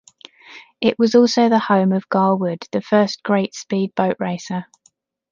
It 0.81 0.97
was 0.97 1.13
also 1.13 1.47
the 1.47 1.59
home 1.59 1.91
of 1.91 2.09
Gar 2.09 2.35
Wood 2.35 2.67
the 2.71 2.81
first 2.81 3.21
great 3.21 3.53
speed 3.53 3.93
boat 3.93 4.15
racer. 4.19 4.65